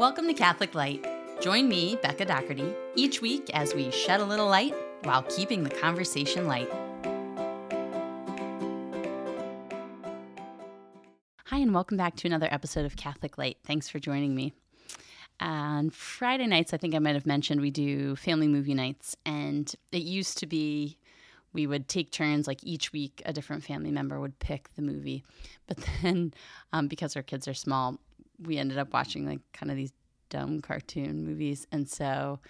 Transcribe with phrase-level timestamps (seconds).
[0.00, 1.06] Welcome to Catholic Light.
[1.40, 4.74] Join me, Becca Doherty, each week as we shed a little light
[5.04, 6.68] while keeping the conversation light.
[11.44, 13.58] Hi, and welcome back to another episode of Catholic Light.
[13.64, 14.52] Thanks for joining me.
[15.38, 19.72] On Friday nights, I think I might have mentioned we do family movie nights, and
[19.92, 20.98] it used to be
[21.52, 25.22] we would take turns like each week a different family member would pick the movie
[25.68, 26.34] but then
[26.72, 28.00] um, because our kids are small
[28.42, 29.92] we ended up watching like kind of these
[30.30, 31.66] dumb cartoon movies.
[31.70, 32.40] And so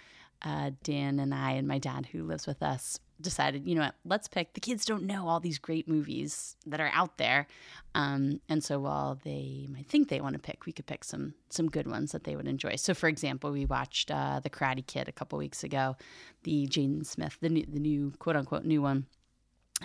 [0.41, 3.95] uh, Dan and I and my dad, who lives with us, decided, you know what,
[4.03, 4.53] let's pick.
[4.53, 7.47] The kids don't know all these great movies that are out there,
[7.95, 11.33] um, and so while they might think they want to pick, we could pick some
[11.49, 12.75] some good ones that they would enjoy.
[12.75, 15.95] So, for example, we watched uh, The Karate Kid a couple weeks ago,
[16.43, 19.05] the Jaden Smith, the new, the new quote unquote new one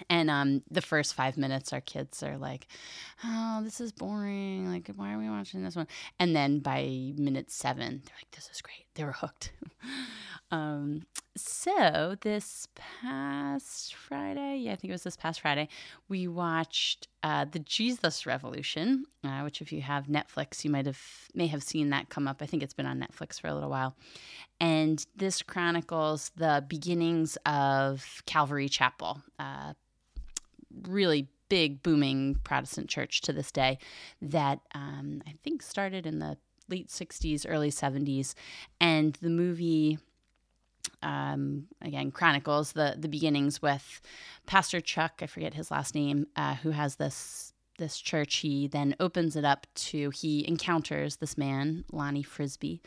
[0.09, 2.69] and um, the first five minutes our kids are like
[3.25, 4.71] oh this is boring.
[4.71, 5.89] Like why are we watching this one?
[6.19, 9.53] And then by minute seven they're like this is great they were hooked.
[10.53, 11.03] Um,
[11.37, 15.69] so this past friday yeah i think it was this past friday
[16.09, 21.01] we watched uh, the jesus revolution uh, which if you have netflix you might have
[21.35, 22.43] may have seen that come up.
[22.43, 23.95] I think it's been on netflix for a little while.
[24.59, 29.75] And this chronicles the beginnings of calvary chapel uh,
[30.83, 33.79] really big, booming Protestant church to this day
[34.23, 36.39] that um, I think started in the
[36.71, 38.35] late 60s, early 70s.
[38.81, 39.99] And the movie.
[41.03, 44.01] Um, again, chronicles the the beginnings with
[44.47, 45.21] Pastor Chuck.
[45.23, 48.37] I forget his last name, uh, who has this this church.
[48.37, 52.81] He then opens it up to he encounters this man, Lonnie Frisbee,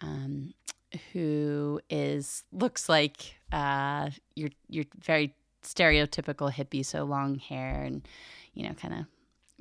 [0.00, 0.54] um,
[1.12, 8.06] who is looks like uh, your your very stereotypical hippie, so long hair and,
[8.54, 9.06] you know, kind of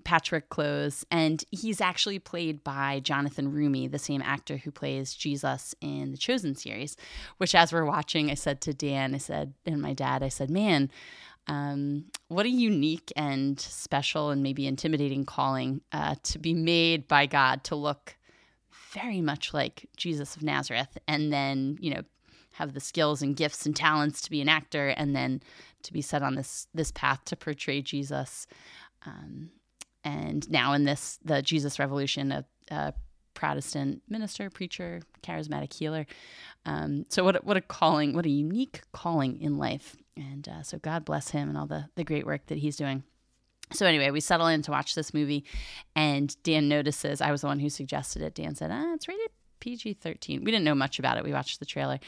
[0.03, 5.75] patchwork Close, And he's actually played by Jonathan Roumie, the same actor who plays Jesus
[5.81, 6.95] in the Chosen series,
[7.37, 10.49] which as we're watching, I said to Dan, I said, and my dad, I said,
[10.49, 10.89] man,
[11.47, 17.25] um, what a unique and special and maybe intimidating calling uh, to be made by
[17.25, 18.17] God to look
[18.91, 22.01] very much like Jesus of Nazareth and then, you know,
[22.53, 25.41] have the skills and gifts and talents to be an actor and then
[25.83, 28.47] to be set on this this path to portray Jesus.
[29.05, 29.51] Um,
[30.07, 32.93] and now in this the Jesus Revolution, a, a
[33.33, 36.07] Protestant minister, preacher, charismatic healer.
[36.65, 39.97] Um, so what what a calling, what a unique calling in life.
[40.15, 43.03] And uh, so God bless him and all the the great work that he's doing.
[43.73, 45.43] So anyway, we settle in to watch this movie,
[45.93, 47.19] and Dan notices.
[47.19, 48.33] I was the one who suggested it.
[48.33, 49.29] Dan said, "Ah, it's rated
[49.59, 50.45] PG 13.
[50.45, 51.25] We didn't know much about it.
[51.25, 51.99] We watched the trailer.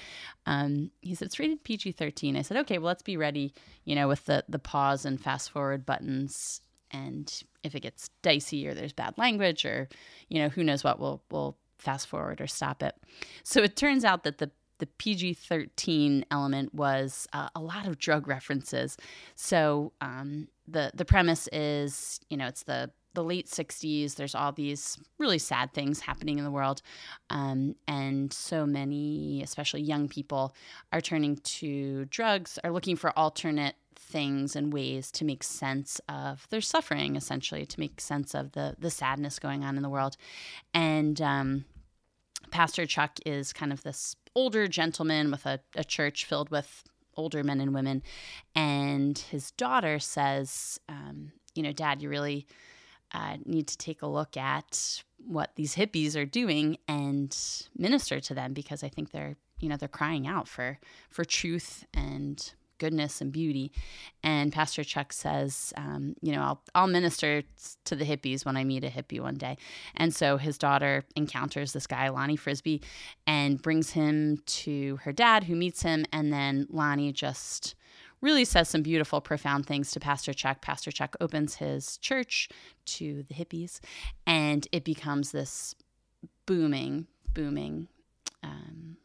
[0.46, 2.38] Um, he said, it's rated PG 13.
[2.38, 3.56] I said, okay, well, let's be ready,
[3.86, 6.62] you know, with the, the pause and fast forward buttons.
[6.92, 9.90] And if it gets dicey or there's bad language or,
[10.30, 12.96] you know, who knows what, we'll, we'll fast forward or stop it.
[13.44, 18.00] So it turns out that the the PG 13 element was uh, a lot of
[18.00, 18.98] drug references.
[19.36, 24.54] So um, the, the premise is, you know, it's the the late 60s, there's all
[24.54, 26.82] these really sad things happening in the world.
[27.30, 30.56] Um, and so many, especially young people,
[30.94, 36.48] are turning to drugs, are looking for alternate things and ways to make sense of
[36.50, 40.16] their suffering, essentially, to make sense of the, the sadness going on in the world.
[40.74, 41.66] And um,
[42.52, 46.86] Pastor Chuck is kind of this older gentleman with a, a church filled with
[47.18, 48.02] older men and women.
[48.56, 52.48] And his daughter says, um, You know, Dad, you really
[53.14, 57.36] uh, need to take a look at what these hippies are doing and
[57.78, 61.86] minister to them because I think they're you know they're crying out for for truth
[61.94, 63.72] and goodness and beauty.
[64.24, 67.44] And Pastor Chuck says, um, you know, I'll, I'll minister
[67.86, 69.58] to the hippies when I meet a hippie one day.
[69.96, 72.82] And so his daughter encounters this guy, Lonnie Frisbee,
[73.28, 76.06] and brings him to her dad, who meets him.
[76.12, 77.76] And then Lonnie just
[78.22, 80.62] really says some beautiful, profound things to Pastor Chuck.
[80.62, 82.50] Pastor Chuck opens his church
[82.86, 83.80] to the hippies,
[84.26, 85.76] and it becomes this
[86.46, 87.88] booming, booming
[88.44, 88.98] um,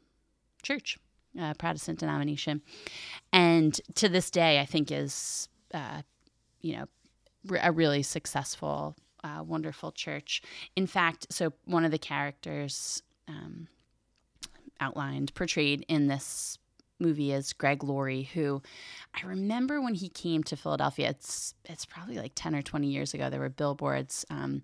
[0.63, 0.99] church,
[1.41, 2.63] uh, Protestant denomination.
[3.33, 6.03] And to this day, I think is, uh,
[6.61, 6.87] you know,
[7.61, 10.43] a really successful, uh, wonderful church.
[10.77, 13.69] In fact, so one of the characters um,
[14.81, 16.59] outlined, portrayed in this
[16.99, 18.63] movie is Greg Laurie, who
[19.15, 21.11] I remember when he came to Philadelphia.
[21.11, 23.31] It's it's probably like ten or twenty years ago.
[23.31, 24.63] There were billboards, um,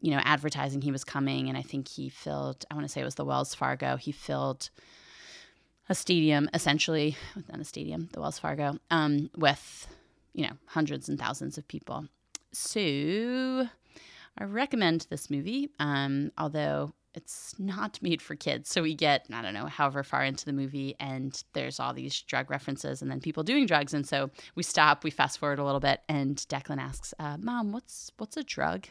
[0.00, 2.64] you know, advertising he was coming, and I think he filled.
[2.70, 3.96] I want to say it was the Wells Fargo.
[3.96, 4.70] He filled
[5.88, 7.16] a stadium, essentially,
[7.48, 9.86] not a stadium, the Wells Fargo, um, with
[10.32, 12.06] you know hundreds and thousands of people.
[12.52, 13.66] So
[14.38, 18.70] I recommend this movie, um, although it's not made for kids.
[18.70, 22.22] So we get, I don't know, however far into the movie, and there's all these
[22.22, 23.92] drug references and then people doing drugs.
[23.92, 27.72] And so we stop, we fast forward a little bit, and Declan asks, uh, Mom,
[27.72, 28.86] what's what's a drug?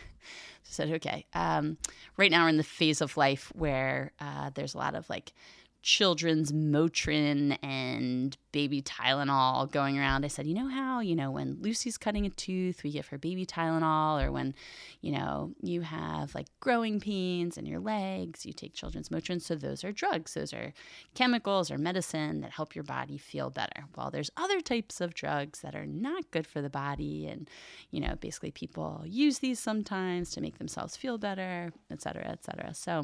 [0.64, 1.26] So I said, Okay.
[1.34, 1.78] Um,
[2.18, 5.34] right now we're in the phase of life where uh, there's a lot of like
[5.82, 10.24] children's Motrin and baby Tylenol going around.
[10.24, 13.18] I said, you know how, you know, when Lucy's cutting a tooth, we give her
[13.18, 14.54] baby Tylenol, or when,
[15.02, 19.42] you know, you have like growing pains in your legs, you take children's Motrin.
[19.42, 20.36] So those are drugs.
[20.36, 20.74] Those are
[21.16, 23.86] chemicals or medicine that help your body feel better.
[23.96, 27.28] Well, there's other types of drugs that are not good for the body.
[27.28, 27.50] And,
[27.90, 32.44] you know, basically people use these sometimes to make themselves feel better, et cetera, et
[32.44, 32.74] cetera.
[32.76, 33.04] So,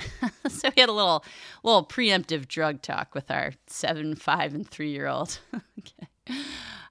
[0.48, 1.24] so we had a little
[1.62, 5.38] little preemptive drug talk with our seven, five, and three year old.
[5.78, 6.38] okay.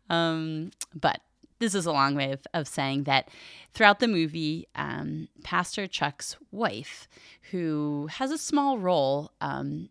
[0.10, 1.22] Um, but
[1.60, 3.30] this is a long way of, of saying that
[3.74, 7.08] throughout the movie, um, Pastor Chuck's wife,
[7.52, 9.90] who has a small role, um,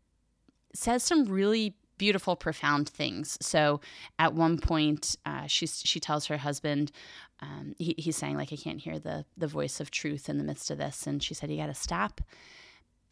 [0.75, 3.39] says some really beautiful, profound things.
[3.41, 3.81] So
[4.19, 6.93] at one point, uh, she she tells her husband,
[7.41, 10.45] um, he, he's saying like, I can't hear the the voice of truth in the
[10.45, 12.21] midst of this, and she said, you got to stop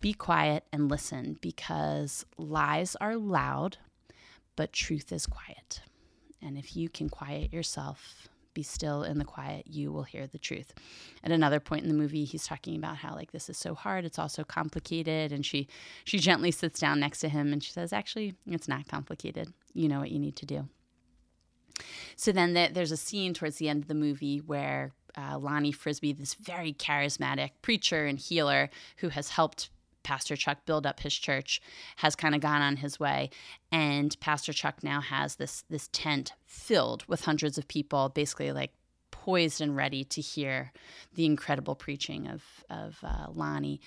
[0.01, 3.79] be quiet and listen because lies are loud,
[4.57, 5.81] but truth is quiet.
[6.41, 10.39] And if you can quiet yourself, be still in the quiet, you will hear the
[10.39, 10.73] truth.
[11.23, 14.05] At another point in the movie, he's talking about how like this is so hard,
[14.05, 15.69] it's also complicated, and she
[16.05, 19.53] she gently sits down next to him and she says, "Actually, it's not complicated.
[19.75, 20.69] You know what you need to do."
[22.17, 25.73] So then the, there's a scene towards the end of the movie where uh, Lonnie
[25.73, 29.71] Frisbee, this very charismatic preacher and healer who has helped
[30.09, 31.61] Pastor Chuck build up his church
[31.97, 33.29] has kind of gone on his way.
[33.71, 38.73] And Pastor Chuck now has this this tent filled with hundreds of people basically like
[39.11, 40.73] poised and ready to hear
[41.13, 43.83] the incredible preaching of of uh, Lonnie.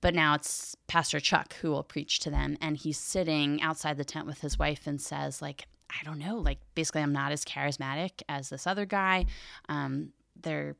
[0.00, 2.58] But now it's Pastor Chuck who will preach to them.
[2.60, 6.38] And he's sitting outside the tent with his wife and says like I don't know
[6.38, 9.26] like basically I'm not as charismatic as this other guy.
[9.68, 10.74] Um, they're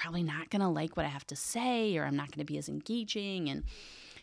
[0.00, 2.50] probably not going to like what I have to say or I'm not going to
[2.50, 3.50] be as engaging.
[3.50, 3.64] And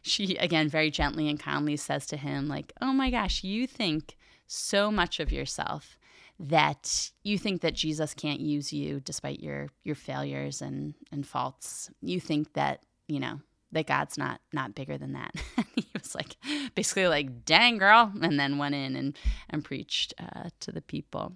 [0.01, 4.17] she, again, very gently and kindly says to him, like, oh my gosh, you think
[4.47, 5.97] so much of yourself
[6.39, 11.89] that you think that Jesus can't use you despite your your failures and and faults.
[12.01, 13.39] You think that, you know,
[13.71, 15.33] that God's not not bigger than that.
[15.75, 16.37] he was like
[16.75, 19.17] basically like, "Dang girl," and then went in and
[19.49, 21.33] and preached uh, to the people.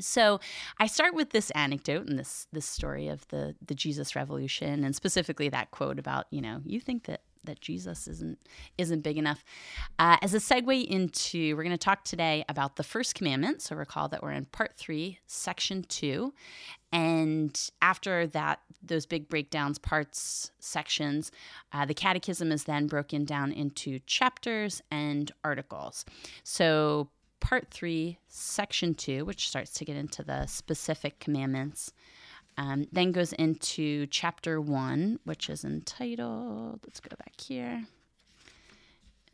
[0.00, 0.40] So
[0.78, 4.94] I start with this anecdote and this this story of the the Jesus revolution and
[4.94, 8.38] specifically that quote about, you know, you think that that Jesus isn't
[8.78, 9.44] isn't big enough.
[9.98, 13.62] Uh, as a segue into, we're going to talk today about the first commandment.
[13.62, 16.32] So recall that we're in part three, section two,
[16.92, 21.32] and after that, those big breakdowns, parts, sections,
[21.72, 26.04] uh, the catechism is then broken down into chapters and articles.
[26.42, 27.08] So
[27.44, 31.92] part three, section two, which starts to get into the specific commandments.
[32.56, 37.84] Um, then goes into chapter one, which is entitled, let's go back here.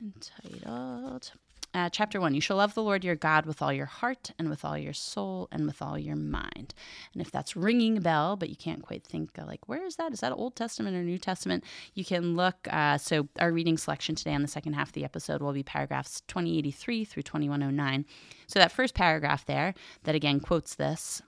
[0.02, 1.30] Entitled
[1.72, 4.50] uh, chapter 1 You shall love the Lord your God with all your heart and
[4.50, 6.74] with all your soul and with all your mind.
[7.12, 9.96] And if that's ringing a bell, but you can't quite think, uh, like, where is
[9.96, 10.12] that?
[10.12, 11.64] Is that Old Testament or New Testament?
[11.94, 12.56] You can look.
[12.70, 15.62] Uh, so, our reading selection today on the second half of the episode will be
[15.62, 18.04] paragraphs 2083 through 2109.
[18.46, 19.74] So, that first paragraph there,
[20.04, 21.22] that again quotes this,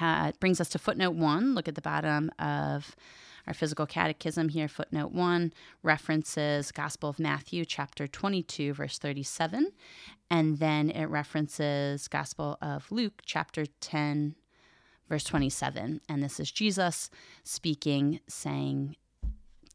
[0.00, 1.54] uh, brings us to footnote 1.
[1.54, 2.94] Look at the bottom of
[3.46, 9.72] our physical catechism here, footnote 1, references Gospel of Matthew, chapter 22, verse 37.
[10.30, 14.36] And then it references Gospel of Luke, chapter 10,
[15.08, 16.00] verse 27.
[16.08, 17.10] And this is Jesus
[17.44, 18.96] speaking, saying,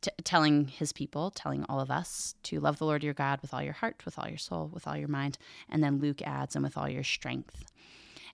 [0.02, 3.54] T- telling his people, telling all of us to love the Lord your God with
[3.54, 5.38] all your heart, with all your soul, with all your mind.
[5.70, 7.66] And then Luke adds, and with all your strength.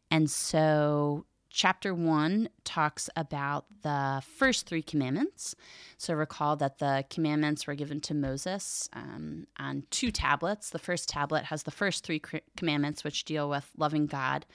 [0.10, 5.56] And so chapter one talks about the first three commandments.
[5.98, 10.70] So recall that the commandments were given to Moses um, on two tablets.
[10.70, 12.22] The first tablet has the first three
[12.56, 14.46] commandments, which deal with loving God.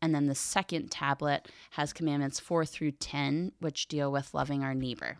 [0.00, 4.74] And then the second tablet has commandments four through 10, which deal with loving our
[4.74, 5.18] neighbor.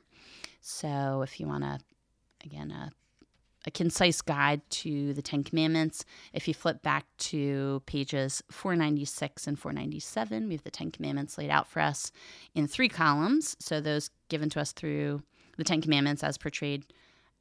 [0.61, 1.79] So if you want to,
[2.45, 2.91] again, uh,
[3.67, 6.05] a concise guide to the Ten Commandments.
[6.33, 11.51] If you flip back to pages 496 and 497, we have the Ten Commandments laid
[11.51, 12.13] out for us
[12.55, 13.57] in three columns.
[13.59, 15.23] So those given to us through
[15.57, 16.85] the Ten Commandments as portrayed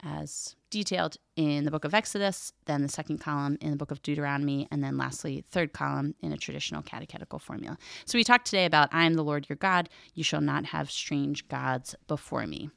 [0.04, 4.02] as detailed in the book of Exodus, then the second column in the book of
[4.02, 7.78] Deuteronomy, and then lastly, third column in a traditional catechetical formula.
[8.06, 10.92] So we talked today about I am the Lord your God, you shall not have
[10.92, 12.70] strange gods before me.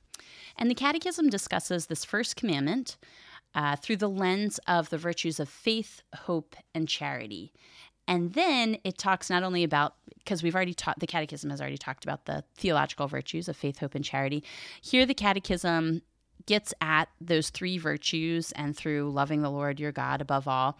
[0.56, 2.96] And the Catechism discusses this first commandment
[3.54, 7.52] uh, through the lens of the virtues of faith, hope, and charity.
[8.06, 11.76] And then it talks not only about, because we've already taught, the Catechism has already
[11.76, 14.42] talked about the theological virtues of faith, hope, and charity.
[14.80, 16.02] Here, the Catechism
[16.46, 20.78] gets at those three virtues and through loving the Lord your God above all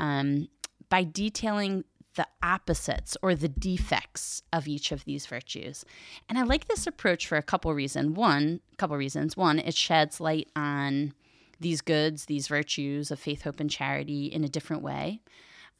[0.00, 0.48] um,
[0.88, 1.84] by detailing
[2.16, 5.84] the opposites or the defects of each of these virtues.
[6.28, 8.16] And I like this approach for a couple reasons.
[8.16, 9.36] One, couple reasons.
[9.36, 11.12] One, it sheds light on
[11.60, 15.20] these goods, these virtues of faith, hope, and charity in a different way.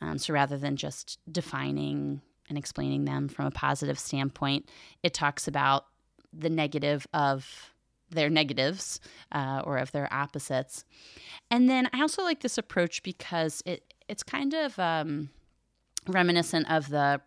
[0.00, 4.68] Um, so rather than just defining and explaining them from a positive standpoint,
[5.02, 5.86] it talks about
[6.32, 7.72] the negative of
[8.10, 9.00] their negatives
[9.32, 10.84] uh, or of their opposites.
[11.50, 15.30] And then I also like this approach because it it's kind of um,
[16.06, 17.20] reminiscent of the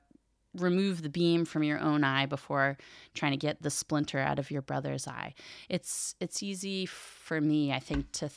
[0.56, 2.78] remove the beam from your own eye before
[3.14, 5.34] trying to get the splinter out of your brother's eye.
[5.70, 8.34] It's it's easy for me, I think, to th-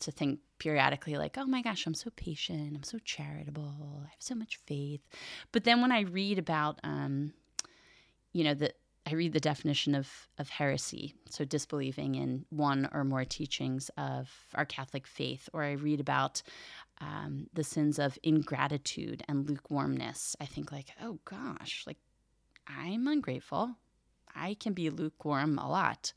[0.00, 4.20] to think periodically like, oh my gosh, I'm so patient, I'm so charitable, I have
[4.20, 5.00] so much faith.
[5.52, 7.32] But then when I read about, um,
[8.32, 8.72] you know, the
[9.08, 10.08] I read the definition of
[10.38, 15.72] of heresy, so disbelieving in one or more teachings of our Catholic faith, or I
[15.72, 16.42] read about
[17.00, 20.36] um, the sins of ingratitude and lukewarmness.
[20.40, 21.98] I think like, oh gosh, like
[22.66, 23.76] I'm ungrateful.
[24.34, 26.12] I can be lukewarm a lot.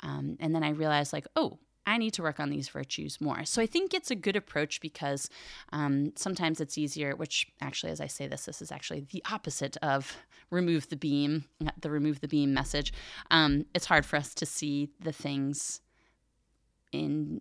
[0.00, 3.46] Um, and then I realized like, oh, I need to work on these virtues more.
[3.46, 5.30] So I think it's a good approach because
[5.72, 9.78] um, sometimes it's easier, which actually, as I say this, this is actually the opposite
[9.78, 10.18] of
[10.50, 11.46] remove the beam,
[11.80, 12.92] the remove the beam message.
[13.30, 15.80] Um, it's hard for us to see the things
[16.92, 17.40] in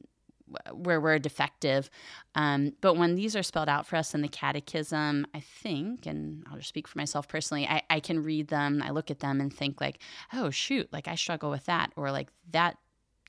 [0.73, 1.89] where we're defective.
[2.35, 6.43] Um, but when these are spelled out for us in the catechism, I think, and
[6.49, 9.41] I'll just speak for myself personally, I, I can read them, I look at them
[9.41, 9.99] and think, like,
[10.33, 12.77] oh, shoot, like I struggle with that, or like that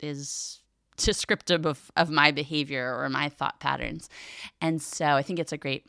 [0.01, 0.63] is
[0.97, 4.09] descriptive of, of my behavior or my thought patterns.
[4.61, 5.87] And so I think it's a great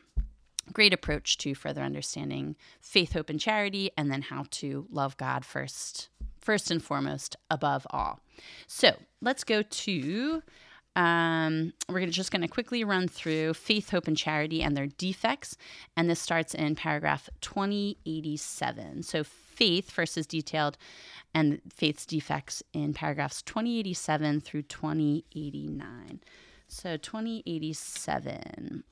[0.72, 5.46] great approach to further understanding faith, hope, and charity, and then how to love God
[5.46, 6.10] first,
[6.40, 8.20] first and foremost, above all.
[8.68, 10.44] So let's go to.
[10.96, 15.56] Um, we're just going to quickly run through faith, hope, and charity and their defects.
[15.96, 19.04] And this starts in paragraph 2087.
[19.04, 20.78] So, faith first is detailed
[21.34, 26.22] and faith's defects in paragraphs 2087 through 2089.
[26.68, 28.84] So 2087.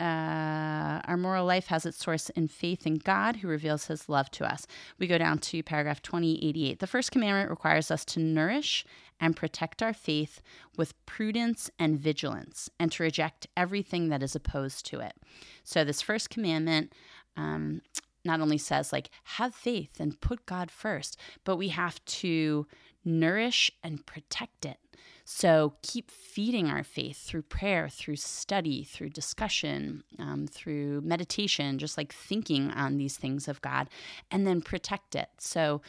[0.00, 4.30] Uh, our moral life has its source in faith in God who reveals his love
[4.32, 4.66] to us.
[4.98, 6.80] We go down to paragraph 2088.
[6.80, 8.84] The first commandment requires us to nourish
[9.20, 10.40] and protect our faith
[10.76, 15.14] with prudence and vigilance and to reject everything that is opposed to it.
[15.62, 16.92] So, this first commandment
[17.36, 17.80] um,
[18.24, 22.66] not only says like have faith and put God first, but we have to
[23.04, 24.78] nourish and protect it.
[25.24, 31.96] So keep feeding our faith through prayer, through study, through discussion, um, through meditation, just
[31.96, 33.88] like thinking on these things of God,
[34.30, 35.28] and then protect it.
[35.38, 35.80] So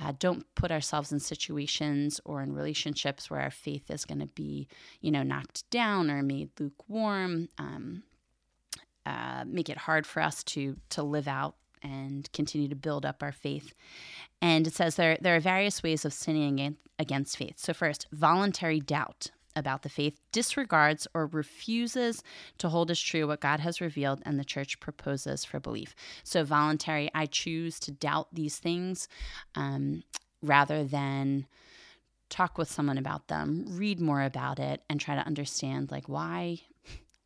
[0.00, 4.26] uh, don't put ourselves in situations or in relationships where our faith is going to
[4.26, 4.68] be,
[5.00, 7.48] you know, knocked down or made lukewarm.
[7.58, 8.04] Um,
[9.06, 13.22] uh, make it hard for us to to live out and continue to build up
[13.22, 13.74] our faith.
[14.42, 17.58] And it says there, there are various ways of sinning against faith.
[17.58, 22.24] So, first, voluntary doubt about the faith disregards or refuses
[22.58, 25.94] to hold as true what God has revealed and the church proposes for belief.
[26.24, 29.06] So, voluntary, I choose to doubt these things
[29.54, 30.02] um,
[30.42, 31.46] rather than
[32.30, 36.60] talk with someone about them, read more about it, and try to understand like why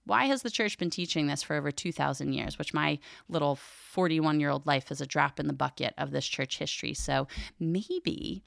[0.09, 2.99] why has the church been teaching this for over 2,000 years, which my
[3.29, 6.95] little 41 year old life is a drop in the bucket of this church history.
[6.95, 7.29] So
[7.61, 8.43] maybe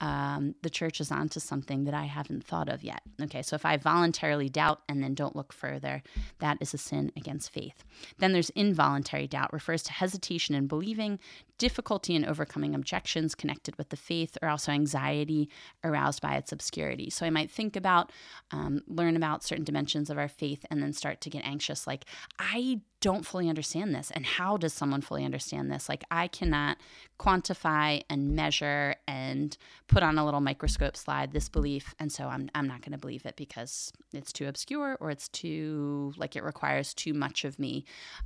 [0.00, 3.02] um, the church is onto something that I haven't thought of yet.
[3.20, 6.02] Okay, so if I voluntarily doubt and then don't look further,
[6.38, 7.84] that is a sin against faith.
[8.18, 11.18] Then there's involuntary doubt, refers to hesitation in believing,
[11.58, 15.48] difficulty in overcoming objections connected with the faith, or also anxiety
[15.82, 17.10] aroused by its obscurity.
[17.10, 18.12] So I might think about,
[18.52, 22.04] um, learn about certain dimensions of our faith, and then start to get anxious, like,
[22.38, 24.10] I don't fully understand this.
[24.10, 25.88] And how does someone fully understand this?
[25.88, 26.78] Like, I cannot
[27.18, 31.94] quantify and measure and put on a little microscope slide this belief.
[31.98, 35.28] And so I'm, I'm not going to believe it because it's too obscure or it's
[35.28, 37.84] too, like, it requires too much of me.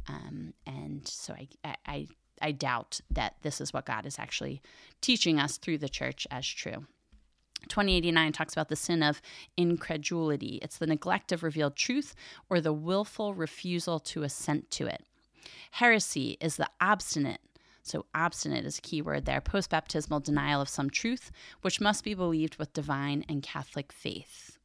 [0.08, 2.08] Um, and so I, I,
[2.40, 4.62] I doubt that this is what God is actually
[5.00, 6.86] teaching us through the church as true.
[7.68, 9.20] 2089 talks about the sin of
[9.56, 10.58] incredulity.
[10.62, 12.14] It's the neglect of revealed truth
[12.48, 15.04] or the willful refusal to assent to it.
[15.72, 17.40] Heresy is the obstinate,
[17.82, 19.40] So, obstinate is a key word there.
[19.40, 24.58] Post baptismal denial of some truth, which must be believed with divine and Catholic faith.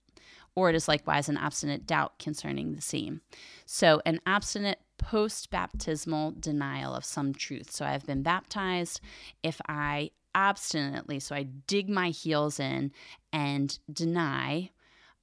[0.54, 3.22] Or it is likewise an obstinate doubt concerning the same.
[3.66, 7.72] So, an obstinate post baptismal denial of some truth.
[7.72, 9.02] So, I've been baptized.
[9.42, 12.92] If I obstinately, so I dig my heels in
[13.34, 14.70] and deny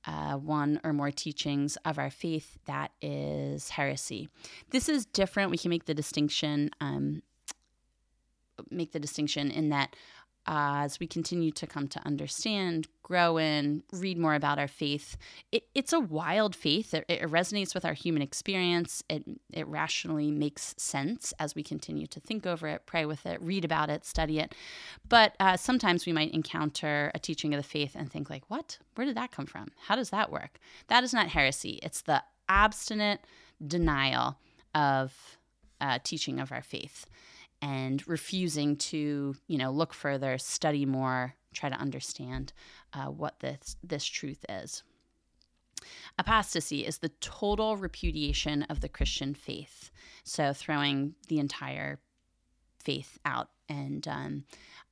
[0.06, 4.28] uh, one or more teachings of our faith, that is heresy.
[4.70, 5.52] This is different.
[5.52, 7.22] We can make the distinction, um,
[8.70, 9.94] make the distinction in that
[10.46, 15.16] as we continue to come to understand, grow in, read more about our faith,
[15.52, 16.92] it, it's a wild faith.
[16.92, 19.02] It, it, resonates with our human experience.
[19.08, 23.40] It, it rationally makes sense as we continue to think over it, pray with it,
[23.40, 24.54] read about it, study it.
[25.08, 28.78] But uh, sometimes we might encounter a teaching of the faith and think, like, what?
[28.94, 29.68] Where did that come from?
[29.86, 30.58] How does that work?
[30.88, 31.78] That is not heresy.
[31.82, 33.20] It's the obstinate
[33.66, 34.36] denial
[34.74, 35.38] of
[35.80, 37.06] uh, teaching of our faith
[37.64, 42.52] and refusing to, you know, look further, study more, try to understand
[42.92, 44.82] uh, what this this truth is.
[46.18, 49.90] Apostasy is the total repudiation of the Christian faith.
[50.24, 52.00] So throwing the entire
[52.82, 53.48] faith out.
[53.68, 54.44] And um,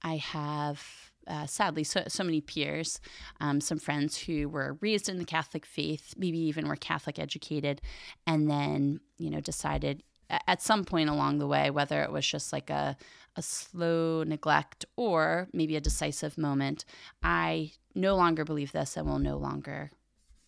[0.02, 0.82] I have
[1.26, 3.00] uh, sadly so, so many peers,
[3.40, 7.82] um, some friends who were raised in the Catholic faith, maybe even were Catholic educated,
[8.26, 10.02] and then you know decided
[10.46, 12.96] at some point along the way, whether it was just like a,
[13.36, 16.84] a slow neglect or maybe a decisive moment,
[17.22, 19.90] I no longer believe this and will no longer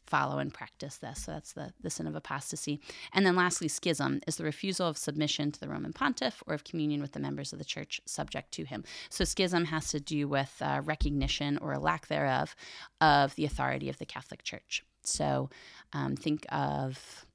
[0.07, 1.25] follow and practice this.
[1.25, 2.81] So that's the, the sin of apostasy.
[3.13, 6.65] And then lastly, schism is the refusal of submission to the Roman pontiff or of
[6.65, 8.85] communion with the members of the church subject to him.
[9.09, 12.55] So schism has to do with uh, recognition or a lack thereof
[13.01, 14.85] of the authority of the Catholic Church.
[15.05, 15.51] So
[15.93, 17.27] um, think of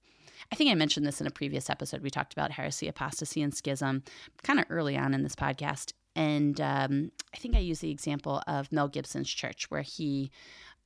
[0.51, 2.01] I think I mentioned this in a previous episode.
[2.01, 4.03] We talked about heresy, apostasy, and schism
[4.43, 5.93] kind of early on in this podcast.
[6.15, 10.31] And um, I think I used the example of Mel Gibson's church, where he,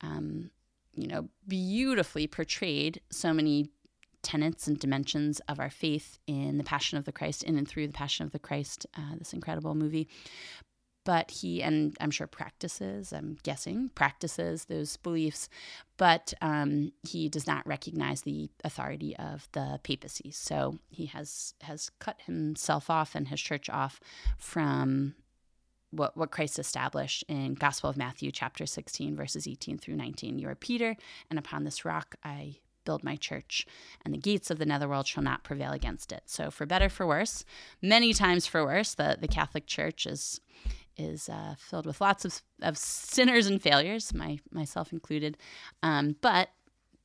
[0.02, 0.50] um,
[0.94, 3.70] you know, beautifully portrayed so many
[4.22, 7.86] tenets and dimensions of our faith in the Passion of the Christ, in and through
[7.86, 10.08] the Passion of the Christ, uh, this incredible movie
[11.04, 15.48] but he and i'm sure practices i'm guessing practices those beliefs
[15.96, 21.90] but um, he does not recognize the authority of the papacy so he has has
[21.98, 24.00] cut himself off and his church off
[24.38, 25.14] from
[25.90, 30.48] what, what Christ established in Gospel of Matthew chapter 16 verses 18 through 19 you
[30.48, 30.96] are Peter
[31.30, 33.66] and upon this rock I build my church,
[34.04, 36.22] and the gates of the netherworld shall not prevail against it.
[36.26, 37.44] So, for better, for worse,
[37.82, 40.40] many times for worse, the, the Catholic Church is
[40.96, 45.36] is uh, filled with lots of, of sinners and failures, my, myself included.
[45.82, 46.50] Um, but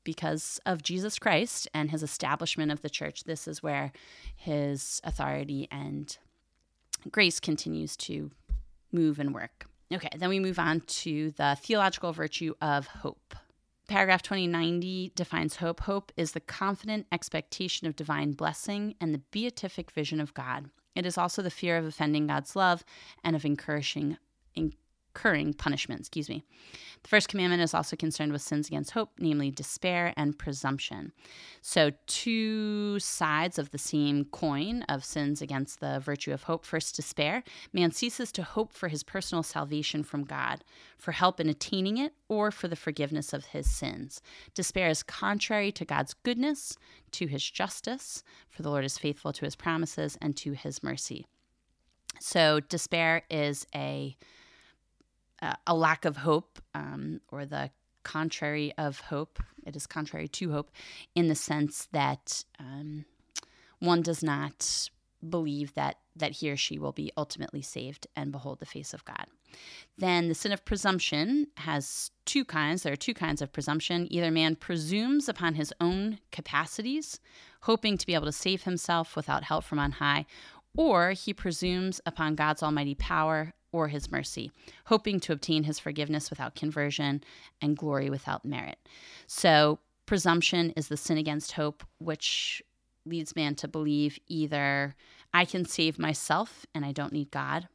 [0.04, 3.91] because of Jesus Christ and his establishment of the church, this is where
[4.36, 6.17] his authority and
[7.12, 8.32] grace continues to
[8.91, 9.65] move and work.
[9.93, 13.36] Okay, then we move on to the theological virtue of hope.
[13.88, 15.80] Paragraph 2090 defines hope.
[15.82, 20.69] Hope is the confident expectation of divine blessing and the beatific vision of God.
[20.95, 22.84] It is also the fear of offending God's love
[23.23, 24.17] and of encouraging,
[25.19, 26.01] incurring punishment.
[26.01, 26.43] Excuse me.
[27.03, 31.12] The first commandment is also concerned with sins against hope, namely despair and presumption.
[31.62, 36.65] So, two sides of the same coin of sins against the virtue of hope.
[36.65, 37.43] First, despair.
[37.73, 40.63] Man ceases to hope for his personal salvation from God,
[40.97, 44.21] for help in attaining it, or for the forgiveness of his sins.
[44.53, 46.77] Despair is contrary to God's goodness,
[47.12, 51.25] to his justice, for the Lord is faithful to his promises and to his mercy.
[52.21, 54.17] So, despair is a
[55.41, 57.71] uh, a lack of hope um, or the
[58.04, 59.39] contrary of hope.
[59.65, 60.71] It is contrary to hope
[61.15, 63.06] in the sense that um,
[63.80, 64.89] one does not
[65.28, 69.06] believe that that he or she will be ultimately saved and behold the face of
[69.06, 69.25] God.
[69.97, 72.84] Then the sin of presumption has two kinds.
[72.84, 74.08] There are two kinds of presumption.
[74.10, 77.19] Either man presumes upon his own capacities,
[77.62, 80.25] hoping to be able to save himself without help from on high,
[80.75, 84.51] or he presumes upon God's almighty power, or his mercy,
[84.86, 87.23] hoping to obtain his forgiveness without conversion
[87.62, 88.79] and glory without merit.
[89.27, 92.63] So, presumption is the sin against hope, which
[93.05, 94.95] leads man to believe either
[95.34, 97.67] I can save myself and I don't need God,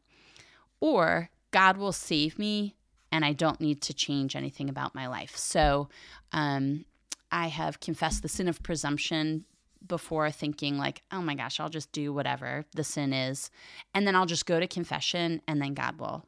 [0.81, 2.75] or God will save me
[3.13, 5.37] and I don't need to change anything about my life.
[5.37, 5.89] So,
[6.33, 6.85] um,
[7.31, 9.45] I have confessed the sin of presumption
[9.87, 13.51] before thinking like, oh my gosh, I'll just do whatever the sin is.
[13.95, 16.25] And then I'll just go to confession and then God will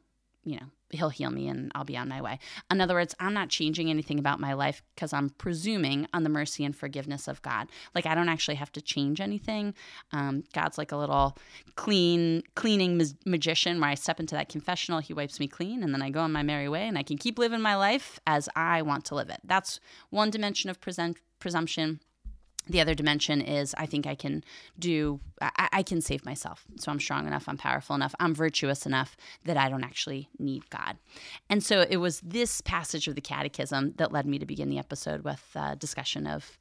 [0.47, 2.39] you know, he'll heal me and I'll be on my way.
[2.71, 6.29] In other words, I'm not changing anything about my life because I'm presuming on the
[6.29, 7.67] mercy and forgiveness of God.
[7.93, 9.73] Like I don't actually have to change anything.
[10.13, 11.37] Um, God's like a little
[11.75, 16.01] clean, cleaning magician where I step into that confessional, he wipes me clean, and then
[16.01, 18.81] I go on my merry way and I can keep living my life as I
[18.83, 19.41] want to live it.
[19.43, 21.99] That's one dimension of present, presumption
[22.69, 24.43] the other dimension is I think I can
[24.77, 26.65] do, I, I, can save myself.
[26.77, 30.69] So I'm strong enough, I'm powerful enough, I'm virtuous enough that I don't actually need
[30.69, 30.97] God.
[31.49, 34.79] And so it was this passage of the catechism that led me to begin the
[34.79, 36.57] episode with a discussion of,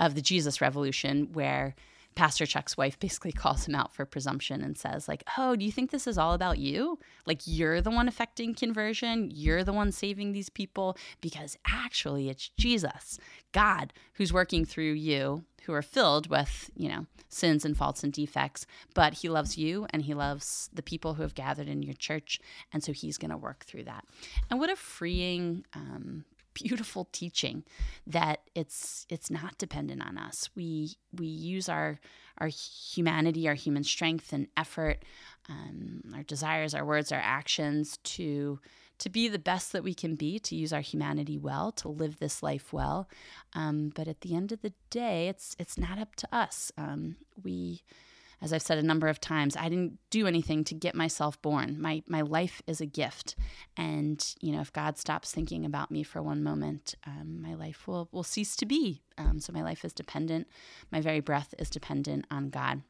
[0.00, 1.74] of the Jesus revolution, where
[2.14, 5.72] Pastor Chuck's wife basically calls him out for presumption and says, like, oh, do you
[5.72, 6.98] think this is all about you?
[7.26, 9.30] Like, you're the one affecting conversion.
[9.32, 13.18] You're the one saving these people because actually it's Jesus,
[13.52, 18.12] God, who's working through you who are filled with, you know, sins and faults and
[18.12, 21.94] defects, but he loves you and he loves the people who have gathered in your
[21.94, 22.38] church.
[22.72, 24.04] And so he's going to work through that.
[24.50, 26.24] And what a freeing um,
[26.54, 27.64] beautiful teaching
[28.06, 30.50] that it's it's not dependent on us.
[30.54, 32.00] We we use our
[32.38, 35.04] our humanity, our human strength and effort,
[35.48, 38.60] um, our desires, our words, our actions to
[38.98, 42.18] to be the best that we can be, to use our humanity well, to live
[42.18, 43.08] this life well.
[43.52, 46.72] Um, but at the end of the day, it's it's not up to us.
[46.78, 47.82] Um, we
[48.44, 51.80] as I've said a number of times, I didn't do anything to get myself born.
[51.80, 53.36] My my life is a gift,
[53.74, 57.88] and you know, if God stops thinking about me for one moment, um, my life
[57.88, 59.02] will will cease to be.
[59.16, 60.46] Um, so my life is dependent.
[60.92, 62.82] My very breath is dependent on God.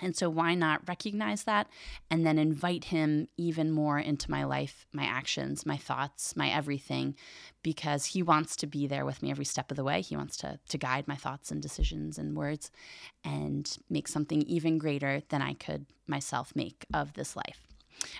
[0.00, 1.68] And so, why not recognize that
[2.10, 7.16] and then invite him even more into my life, my actions, my thoughts, my everything,
[7.62, 10.00] because he wants to be there with me every step of the way.
[10.00, 12.70] He wants to, to guide my thoughts and decisions and words
[13.24, 17.68] and make something even greater than I could myself make of this life.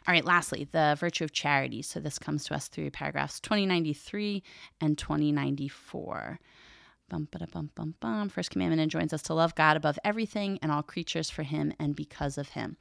[0.06, 1.82] All right, lastly, the virtue of charity.
[1.82, 4.42] So, this comes to us through paragraphs 2093
[4.80, 6.40] and 2094.
[7.08, 8.28] Bum, bum, bum, bum.
[8.28, 11.96] First commandment enjoins us to love God above everything and all creatures for Him and
[11.96, 12.76] because of Him.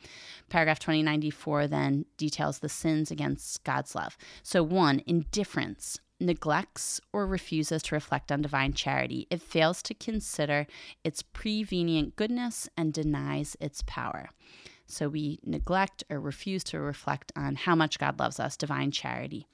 [0.49, 4.17] Paragraph 2094 then details the sins against God's love.
[4.43, 9.27] So, one, indifference neglects or refuses to reflect on divine charity.
[9.29, 10.67] It fails to consider
[11.03, 14.29] its prevenient goodness and denies its power.
[14.87, 19.47] So we neglect or refuse to reflect on how much God loves us, divine charity.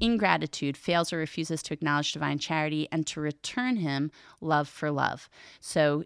[0.00, 5.28] Ingratitude fails or refuses to acknowledge divine charity and to return Him love for love.
[5.60, 6.04] So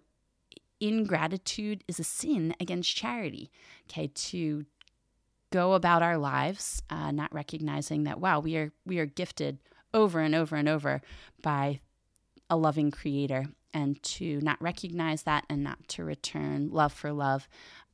[0.80, 3.50] ingratitude is a sin against charity.
[3.88, 4.66] Okay, to
[5.50, 9.58] go about our lives uh, not recognizing that wow we are we are gifted
[9.94, 11.02] over and over and over
[11.42, 11.78] by
[12.48, 17.48] a loving creator and to not recognize that and not to return love for love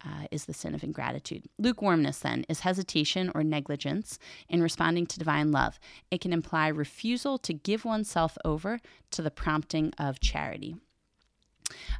[0.04, 1.44] uh, is the sin of ingratitude.
[1.58, 5.78] Lukewarmness, then, is hesitation or negligence in responding to divine love.
[6.10, 8.80] It can imply refusal to give oneself over
[9.12, 10.76] to the prompting of charity.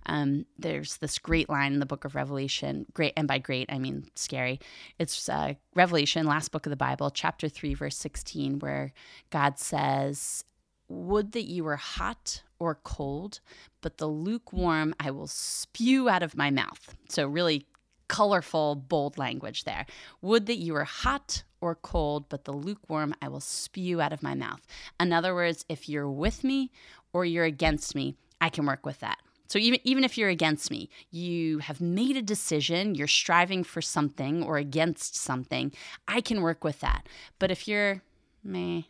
[0.07, 3.79] Um, there's this great line in the book of Revelation, great, and by great, I
[3.79, 4.61] mean scary.
[4.99, 8.93] It's uh, Revelation, last book of the Bible, chapter 3, verse 16, where
[9.31, 10.45] God says,
[10.89, 13.41] Would that you were hot or cold,
[13.81, 16.95] but the lukewarm I will spew out of my mouth.
[17.09, 17.67] So, really
[18.09, 19.87] colorful, bold language there.
[20.23, 24.23] Would that you were hot or cold, but the lukewarm I will spew out of
[24.23, 24.67] my mouth.
[24.99, 26.73] In other words, if you're with me
[27.13, 29.19] or you're against me, I can work with that.
[29.49, 33.81] So even even if you're against me, you have made a decision, you're striving for
[33.81, 35.73] something or against something,
[36.07, 37.09] I can work with that.
[37.39, 38.03] But if you're
[38.45, 38.83] meh,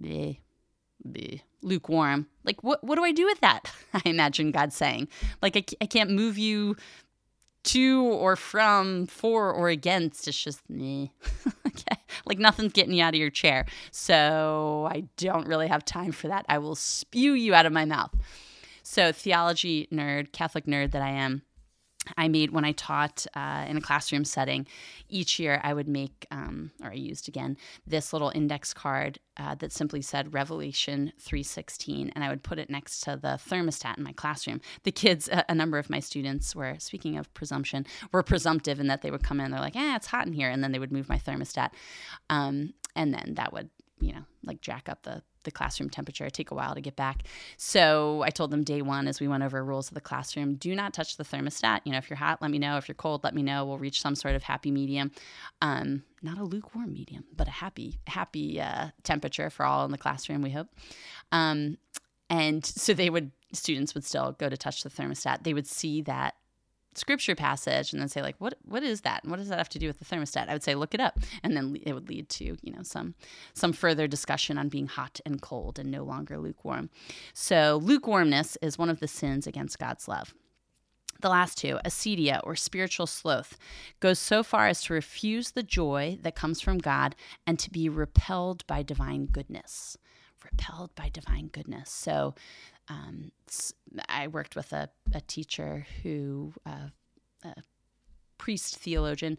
[0.00, 0.38] bleh,
[1.06, 3.70] bleh, lukewarm, like what what do I do with that?
[3.94, 5.08] I imagine God saying,
[5.42, 6.76] like I, I can't move you
[7.64, 10.26] to or from, for or against.
[10.26, 11.12] It's just me.
[11.66, 12.00] okay.
[12.24, 13.66] Like nothing's getting you out of your chair.
[13.90, 16.46] So I don't really have time for that.
[16.48, 18.14] I will spew you out of my mouth.
[18.90, 21.42] So, theology nerd, Catholic nerd that I am,
[22.16, 24.66] I made when I taught uh, in a classroom setting.
[25.08, 29.54] Each year, I would make, um, or I used again, this little index card uh,
[29.56, 34.04] that simply said Revelation 3:16, and I would put it next to the thermostat in
[34.04, 34.60] my classroom.
[34.82, 38.88] The kids, a, a, number of my students were, speaking of presumption, were presumptive in
[38.88, 40.78] that they would come in, they're like, "Eh, it's hot in here," and then they
[40.78, 41.70] would move my thermostat,
[42.30, 46.26] um, and then that would, you know, like jack up the the classroom temperature.
[46.26, 47.24] It take a while to get back.
[47.56, 50.74] So I told them day one as we went over rules of the classroom, do
[50.74, 51.80] not touch the thermostat.
[51.84, 52.76] You know, if you're hot, let me know.
[52.76, 53.64] If you're cold, let me know.
[53.64, 55.10] We'll reach some sort of happy medium.
[55.62, 59.98] Um, not a lukewarm medium, but a happy, happy uh, temperature for all in the
[59.98, 60.68] classroom, we hope.
[61.32, 61.78] Um,
[62.28, 65.44] and so they would, students would still go to touch the thermostat.
[65.44, 66.34] They would see that
[66.98, 69.22] scripture passage and then say like what what is that?
[69.22, 70.48] And what does that have to do with the thermostat?
[70.48, 71.18] I would say look it up.
[71.42, 73.14] And then it would lead to you know some
[73.54, 76.90] some further discussion on being hot and cold and no longer lukewarm.
[77.34, 80.34] So lukewarmness is one of the sins against god's love.
[81.20, 83.58] The last two, acedia or spiritual sloth,
[83.98, 87.88] goes so far as to refuse the joy that comes from God and to be
[87.88, 89.96] repelled by divine goodness.
[90.44, 91.90] Repelled by divine goodness.
[91.90, 92.36] So
[92.88, 93.32] um,
[94.08, 96.88] I worked with a, a teacher who, uh,
[97.44, 97.54] a
[98.38, 99.36] priest theologian,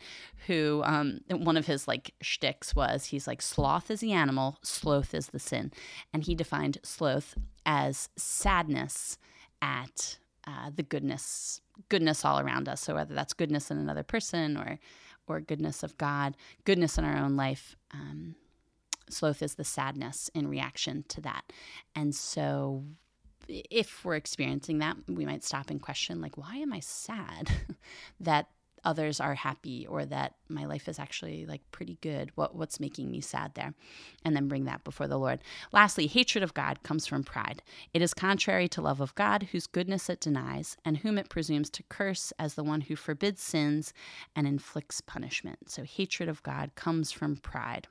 [0.47, 5.13] who um, one of his like shticks was he's like sloth is the animal, sloth
[5.13, 5.71] is the sin,
[6.13, 7.35] and he defined sloth
[7.65, 9.17] as sadness
[9.61, 12.81] at uh, the goodness goodness all around us.
[12.81, 14.79] So whether that's goodness in another person or
[15.27, 16.35] or goodness of God,
[16.65, 17.75] goodness in our own life.
[17.93, 18.35] Um,
[19.09, 21.51] sloth is the sadness in reaction to that,
[21.95, 22.83] and so
[23.47, 27.49] if we're experiencing that, we might stop and question, like, why am I sad
[28.19, 28.49] that
[28.85, 32.31] others are happy or that my life is actually like pretty good?
[32.35, 33.73] What what's making me sad there?
[34.23, 35.41] And then bring that before the lord.
[35.73, 37.61] Lastly hatred of god comes from pride.
[37.93, 41.69] It is contrary to love of god whose goodness it denies and whom it presumes
[41.71, 43.93] to curse as the one who forbids sins
[44.35, 45.69] and inflicts punishment.
[45.69, 47.87] So hatred of god comes from pride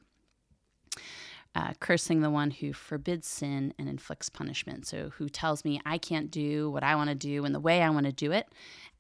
[1.59, 4.87] uh, cursing the one who forbids sin and inflicts punishment.
[4.87, 7.83] So, who tells me I can't do what I want to do in the way
[7.83, 8.47] I want to do it.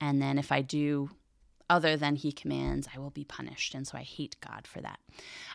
[0.01, 1.11] And then if I do
[1.71, 3.75] other than he commands, I will be punished.
[3.75, 4.99] And so I hate God for that.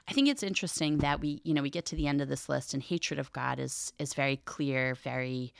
[0.08, 2.48] I think it's interesting that we, you know, we get to the end of this
[2.48, 5.54] list and hatred of God is is very clear, very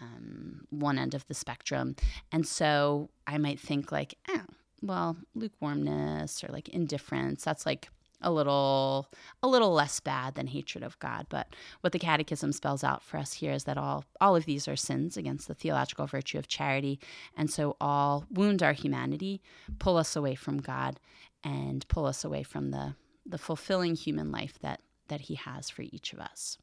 [0.00, 1.96] um, one end of the spectrum.
[2.30, 4.42] And so I might think like, oh,
[4.82, 7.88] well, lukewarmness or like indifference, that's like
[8.20, 9.08] a little
[9.42, 11.26] a little less bad than hatred of God.
[11.28, 14.68] But what the catechism spells out for us here is that all all of these
[14.68, 16.98] are sins against the theological virtue of charity,
[17.36, 19.42] and so all wound our humanity,
[19.78, 21.00] pull us away from God,
[21.42, 22.94] and pull us away from the
[23.26, 26.58] the fulfilling human life that that he has for each of us.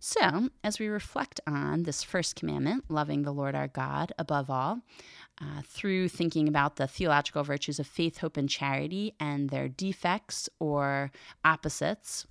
[0.00, 4.80] So, as we reflect on this first commandment, loving the Lord our God above all,
[5.40, 10.48] uh, through thinking about the theological virtues of faith, hope, and charity and their defects
[10.58, 11.10] or
[11.44, 12.26] opposites,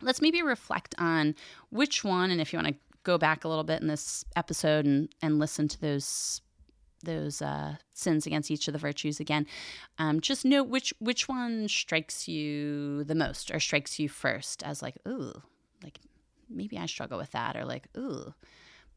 [0.00, 1.34] let's maybe reflect on
[1.70, 4.84] which one, and if you want to go back a little bit in this episode
[4.84, 6.40] and, and listen to those
[7.04, 9.46] those uh, sins against each of the virtues again.
[9.98, 14.82] Um, just note which which one strikes you the most or strikes you first as
[14.82, 15.32] like, ooh,
[15.82, 16.00] like
[16.50, 18.34] maybe I struggle with that, or like, ooh,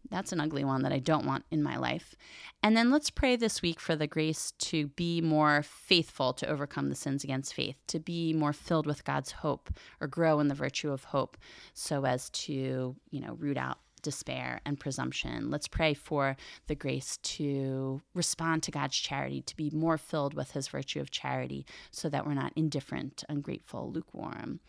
[0.09, 2.15] that's an ugly one that I don't want in my life.
[2.63, 6.89] And then let's pray this week for the grace to be more faithful to overcome
[6.89, 10.55] the sins against faith, to be more filled with God's hope or grow in the
[10.55, 11.37] virtue of hope
[11.73, 15.51] so as to, you know, root out despair and presumption.
[15.51, 16.35] Let's pray for
[16.67, 21.11] the grace to respond to God's charity, to be more filled with his virtue of
[21.11, 24.59] charity so that we're not indifferent, ungrateful, lukewarm.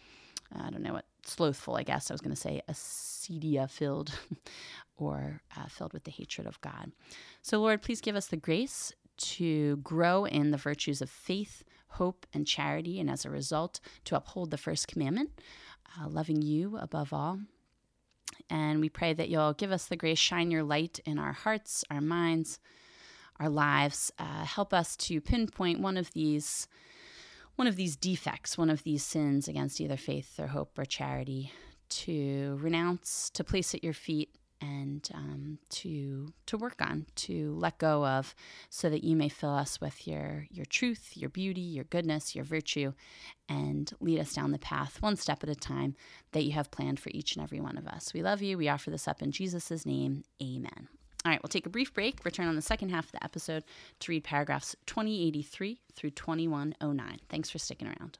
[0.54, 4.12] I don't know what slothful, I guess I was going to say, acedia filled
[4.96, 6.92] or uh, filled with the hatred of God.
[7.42, 12.26] So, Lord, please give us the grace to grow in the virtues of faith, hope,
[12.32, 15.30] and charity, and as a result, to uphold the first commandment,
[16.00, 17.38] uh, loving you above all.
[18.50, 21.84] And we pray that you'll give us the grace, shine your light in our hearts,
[21.90, 22.58] our minds,
[23.38, 24.12] our lives.
[24.18, 26.66] Uh, help us to pinpoint one of these
[27.56, 31.52] one of these defects, one of these sins against either faith or hope or charity,
[31.88, 37.78] to renounce, to place at your feet, and um, to to work on, to let
[37.78, 38.34] go of,
[38.70, 42.44] so that you may fill us with your your truth, your beauty, your goodness, your
[42.44, 42.92] virtue,
[43.48, 45.96] and lead us down the path one step at a time
[46.30, 48.14] that you have planned for each and every one of us.
[48.14, 48.56] We love you.
[48.56, 50.22] We offer this up in Jesus' name.
[50.40, 50.88] Amen.
[51.24, 53.62] All right, we'll take a brief break, return on the second half of the episode
[54.00, 57.20] to read paragraphs 2083 through 2109.
[57.28, 58.18] Thanks for sticking around.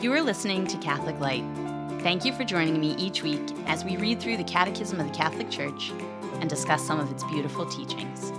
[0.00, 1.42] You are listening to Catholic Light.
[2.02, 5.12] Thank you for joining me each week as we read through the Catechism of the
[5.12, 5.90] Catholic Church
[6.34, 8.30] and discuss some of its beautiful teachings.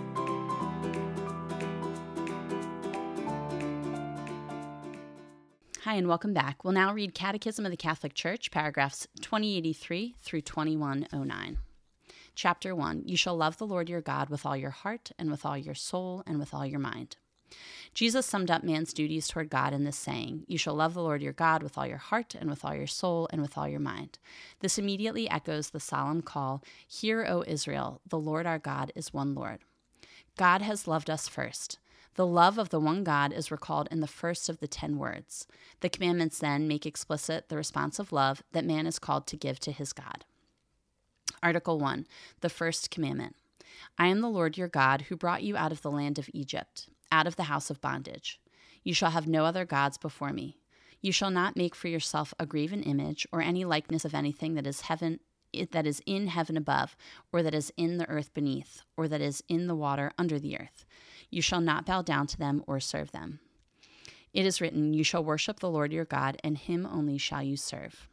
[5.88, 6.66] Hi, and welcome back.
[6.66, 11.60] We'll now read Catechism of the Catholic Church, paragraphs 2083 through 2109.
[12.36, 15.46] Chapter 1 You shall love the Lord your God with all your heart, and with
[15.46, 17.16] all your soul, and with all your mind.
[17.94, 21.22] Jesus summed up man's duties toward God in this saying You shall love the Lord
[21.22, 23.80] your God with all your heart, and with all your soul, and with all your
[23.80, 24.20] mind.
[24.60, 29.34] This immediately echoes the solemn call Hear, O Israel, the Lord our God is one
[29.34, 29.60] Lord.
[30.36, 31.80] God has loved us first.
[32.18, 35.46] The love of the one God is recalled in the first of the ten words.
[35.82, 39.60] The commandments then make explicit the response of love that man is called to give
[39.60, 40.26] to his God.
[41.44, 42.08] Article 1
[42.42, 43.36] The First Commandment
[44.00, 46.90] I am the Lord your God who brought you out of the land of Egypt,
[47.12, 48.40] out of the house of bondage.
[48.84, 50.58] You shall have no other gods before me.
[51.00, 54.66] You shall not make for yourself a graven image or any likeness of anything that
[54.66, 55.20] is heaven
[55.72, 56.96] that is in heaven above,
[57.32, 60.60] or that is in the earth beneath, or that is in the water under the
[60.60, 60.86] earth.
[61.30, 63.40] You shall not bow down to them or serve them.
[64.34, 67.58] It is written, You shall worship the Lord your God, and him only shall you
[67.58, 68.08] serve.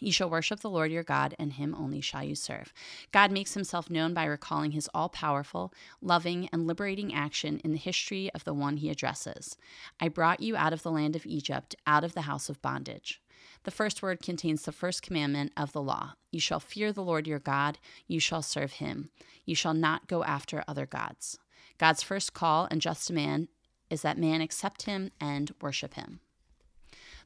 [0.00, 2.72] You shall worship the Lord your God, and him only shall you serve.
[3.12, 7.78] God makes himself known by recalling his all powerful, loving, and liberating action in the
[7.78, 9.56] history of the one he addresses.
[10.00, 13.20] I brought you out of the land of Egypt, out of the house of bondage.
[13.64, 17.26] The first word contains the first commandment of the law You shall fear the Lord
[17.26, 19.10] your God, you shall serve him.
[19.44, 21.38] You shall not go after other gods.
[21.78, 23.48] God's first call and just demand
[23.90, 26.20] is that man accept him and worship him.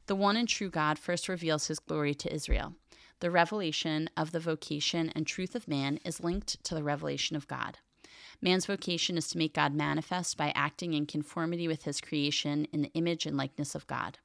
[0.07, 2.73] The one and true God first reveals his glory to Israel.
[3.19, 7.47] The revelation of the vocation and truth of man is linked to the revelation of
[7.47, 7.79] God.
[8.41, 12.81] Man's vocation is to make God manifest by acting in conformity with his creation in
[12.81, 14.19] the image and likeness of God.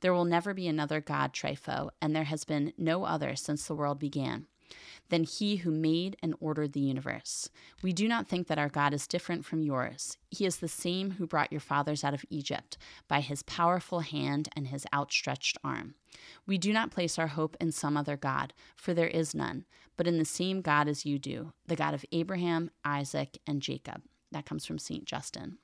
[0.00, 3.74] There will never be another God, Trypho, and there has been no other since the
[3.74, 4.46] world began
[5.10, 7.48] than he who made and ordered the universe.
[7.82, 10.16] We do not think that our God is different from yours.
[10.30, 14.48] He is the same who brought your fathers out of Egypt by his powerful hand
[14.56, 15.94] and his outstretched arm.
[16.46, 19.64] We do not place our hope in some other God, for there is none,
[19.96, 24.02] but in the same God as you do, the God of Abraham, Isaac, and Jacob.
[24.32, 25.04] That comes from St.
[25.04, 25.58] Justin.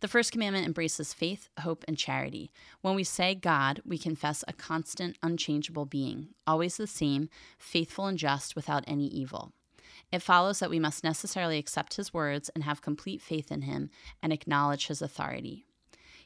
[0.00, 2.50] The first commandment embraces faith, hope, and charity.
[2.80, 8.18] When we say God, we confess a constant, unchangeable being, always the same, faithful and
[8.18, 9.52] just, without any evil.
[10.12, 13.90] It follows that we must necessarily accept his words and have complete faith in him
[14.22, 15.64] and acknowledge his authority.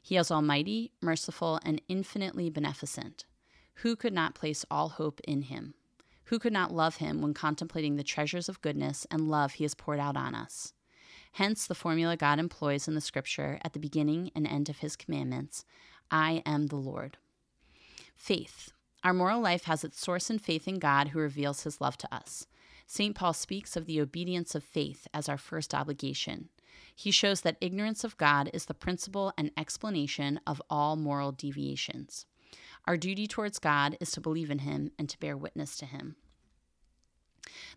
[0.03, 3.24] He is almighty, merciful, and infinitely beneficent.
[3.77, 5.74] Who could not place all hope in him?
[6.24, 9.74] Who could not love him when contemplating the treasures of goodness and love he has
[9.74, 10.72] poured out on us?
[11.38, 14.96] Hence, the formula God employs in the scripture at the beginning and end of his
[14.96, 15.64] commandments
[16.11, 17.16] I am the Lord.
[18.16, 18.72] Faith.
[19.05, 22.12] Our moral life has its source in faith in God who reveals his love to
[22.12, 22.48] us.
[22.88, 23.14] St.
[23.14, 26.48] Paul speaks of the obedience of faith as our first obligation.
[26.92, 32.27] He shows that ignorance of God is the principle and explanation of all moral deviations.
[32.85, 36.16] Our duty towards God is to believe in him and to bear witness to him.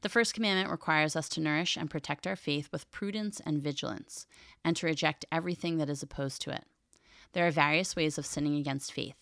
[0.01, 4.27] The first commandment requires us to nourish and protect our faith with prudence and vigilance,
[4.63, 6.65] and to reject everything that is opposed to it.
[7.33, 9.15] There are various ways of sinning against faith.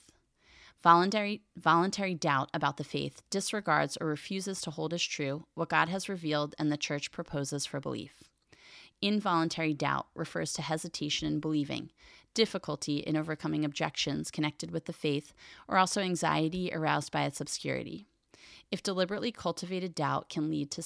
[0.81, 5.89] Voluntary, voluntary doubt about the faith disregards or refuses to hold as true what God
[5.89, 8.23] has revealed and the church proposes for belief.
[9.01, 11.91] Involuntary doubt refers to hesitation in believing,
[12.33, 15.33] difficulty in overcoming objections connected with the faith,
[15.67, 18.07] or also anxiety aroused by its obscurity.
[18.71, 20.83] If deliberately cultivated doubt can lead to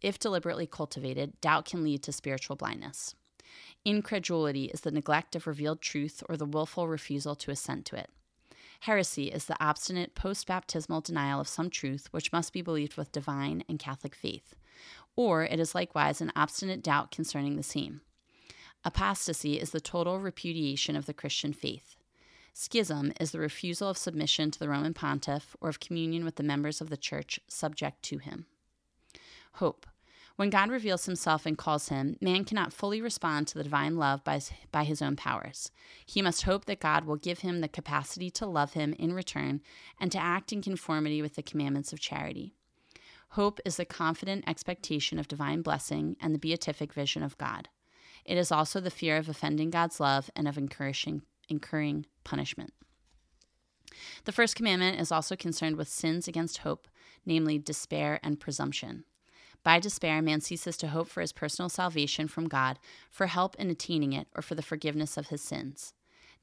[0.00, 3.14] if deliberately cultivated, doubt can lead to spiritual blindness.
[3.84, 8.10] Incredulity is the neglect of revealed truth or the willful refusal to assent to it.
[8.80, 13.10] Heresy is the obstinate post baptismal denial of some truth which must be believed with
[13.10, 14.54] divine and Catholic faith,
[15.16, 18.02] or it is likewise an obstinate doubt concerning the same.
[18.84, 21.96] Apostasy is the total repudiation of the Christian faith.
[22.60, 26.42] Schism is the refusal of submission to the Roman pontiff or of communion with the
[26.42, 28.46] members of the church subject to him.
[29.52, 29.86] Hope.
[30.34, 34.24] When God reveals himself and calls him, man cannot fully respond to the divine love
[34.24, 34.40] by,
[34.72, 35.70] by his own powers.
[36.04, 39.60] He must hope that God will give him the capacity to love him in return
[40.00, 42.54] and to act in conformity with the commandments of charity.
[43.30, 47.68] Hope is the confident expectation of divine blessing and the beatific vision of God.
[48.24, 51.22] It is also the fear of offending God's love and of incurring
[52.28, 52.74] punishment.
[54.24, 56.86] The first commandment is also concerned with sins against hope,
[57.24, 59.04] namely despair and presumption.
[59.64, 62.78] By despair, man ceases to hope for his personal salvation from God,
[63.10, 65.94] for help in attaining it, or for the forgiveness of his sins.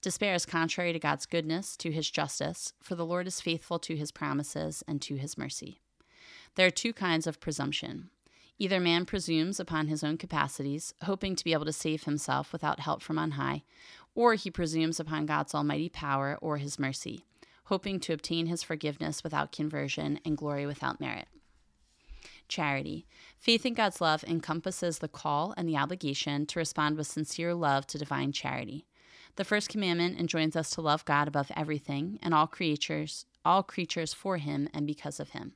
[0.01, 3.95] Despair is contrary to God's goodness, to his justice, for the Lord is faithful to
[3.95, 5.79] his promises and to his mercy.
[6.55, 8.09] There are two kinds of presumption
[8.57, 12.79] Either man presumes upon his own capacities, hoping to be able to save himself without
[12.79, 13.63] help from on high,
[14.15, 17.25] or he presumes upon God's almighty power or his mercy,
[17.65, 21.27] hoping to obtain his forgiveness without conversion and glory without merit.
[22.47, 23.05] Charity.
[23.37, 27.85] Faith in God's love encompasses the call and the obligation to respond with sincere love
[27.87, 28.85] to divine charity.
[29.35, 34.13] The first commandment enjoins us to love God above everything and all creatures, all creatures
[34.13, 35.53] for him and because of him.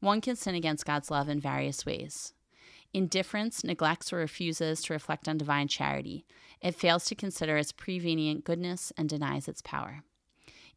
[0.00, 2.34] One can sin against God's love in various ways.
[2.92, 6.24] Indifference neglects or refuses to reflect on divine charity.
[6.60, 10.02] It fails to consider its prevenient goodness and denies its power.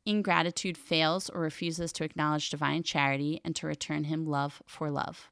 [0.05, 5.29] Ingratitude fails or refuses to acknowledge divine charity and to return him love for love.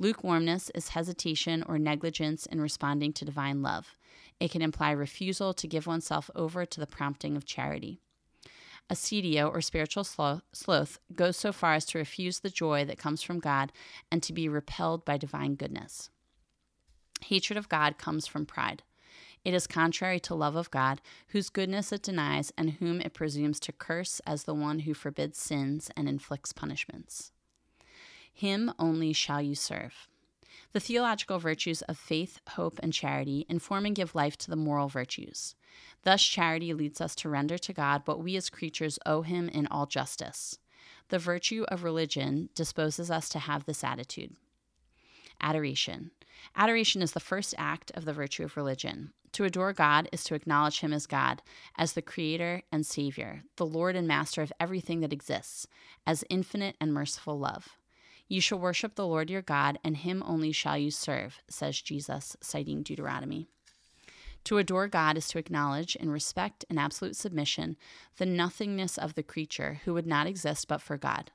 [0.00, 3.96] Lukewarmness is hesitation or negligence in responding to divine love.
[4.40, 8.00] It can imply refusal to give oneself over to the prompting of charity.
[8.90, 13.38] Acedia, or spiritual sloth, goes so far as to refuse the joy that comes from
[13.38, 13.72] God
[14.10, 16.10] and to be repelled by divine goodness.
[17.22, 18.82] Hatred of God comes from pride.
[19.44, 23.60] It is contrary to love of God, whose goodness it denies and whom it presumes
[23.60, 27.32] to curse as the one who forbids sins and inflicts punishments.
[28.32, 30.08] Him only shall you serve.
[30.72, 34.88] The theological virtues of faith, hope, and charity inform and give life to the moral
[34.88, 35.54] virtues.
[36.02, 39.66] Thus, charity leads us to render to God what we as creatures owe Him in
[39.66, 40.58] all justice.
[41.08, 44.36] The virtue of religion disposes us to have this attitude.
[45.40, 46.10] Adoration.
[46.56, 49.12] Adoration is the first act of the virtue of religion.
[49.32, 51.42] To adore God is to acknowledge Him as God,
[51.76, 55.66] as the Creator and Savior, the Lord and Master of everything that exists,
[56.06, 57.76] as infinite and merciful love.
[58.28, 62.36] You shall worship the Lord your God, and Him only shall you serve, says Jesus,
[62.40, 63.48] citing Deuteronomy.
[64.44, 67.76] To adore God is to acknowledge, in respect and absolute submission,
[68.16, 71.30] the nothingness of the creature who would not exist but for God.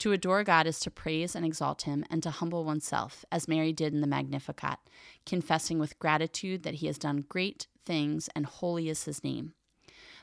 [0.00, 3.72] To adore God is to praise and exalt Him and to humble oneself, as Mary
[3.72, 4.78] did in the Magnificat,
[5.24, 9.54] confessing with gratitude that He has done great things and holy is His name.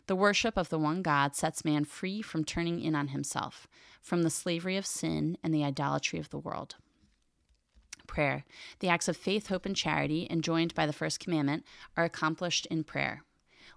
[0.07, 3.67] The worship of the one God sets man free from turning in on himself,
[4.01, 6.76] from the slavery of sin and the idolatry of the world
[8.10, 8.43] prayer.
[8.80, 11.64] The acts of faith, hope, and charity, enjoined by the first commandment,
[11.95, 13.24] are accomplished in prayer.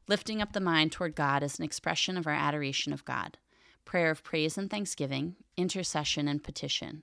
[0.09, 3.37] Lifting up the mind toward God is an expression of our adoration of God.
[3.85, 7.03] Prayer of praise and thanksgiving, intercession and petition.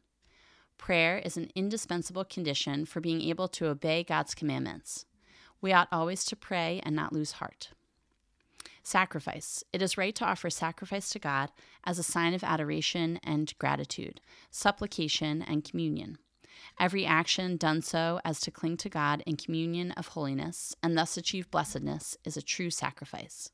[0.80, 5.05] Prayer is an indispensable condition for being able to obey God's commandments.
[5.61, 7.69] We ought always to pray and not lose heart.
[8.82, 9.63] Sacrifice.
[9.71, 11.51] It is right to offer sacrifice to God
[11.84, 14.19] as a sign of adoration and gratitude,
[14.49, 16.17] supplication and communion.
[16.80, 21.18] Every action done so as to cling to God in communion of holiness and thus
[21.18, 23.51] achieve blessedness is a true sacrifice.